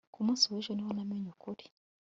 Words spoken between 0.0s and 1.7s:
Ku munsi wejo ni bwo namenye ukuri